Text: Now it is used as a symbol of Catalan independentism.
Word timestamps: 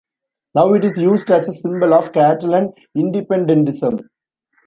Now 0.55 0.73
it 0.73 0.83
is 0.83 0.97
used 0.97 1.29
as 1.29 1.47
a 1.47 1.51
symbol 1.53 1.93
of 1.93 2.11
Catalan 2.11 2.73
independentism. 2.97 4.07